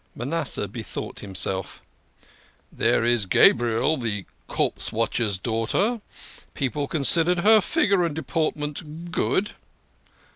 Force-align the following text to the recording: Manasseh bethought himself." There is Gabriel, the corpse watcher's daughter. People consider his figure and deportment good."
Manasseh 0.15 0.67
bethought 0.67 1.19
himself." 1.19 1.79
There 2.71 3.05
is 3.05 3.27
Gabriel, 3.27 3.97
the 3.97 4.25
corpse 4.47 4.91
watcher's 4.91 5.37
daughter. 5.37 6.01
People 6.55 6.87
consider 6.87 7.39
his 7.39 7.63
figure 7.63 8.03
and 8.03 8.15
deportment 8.15 9.11
good." 9.11 9.51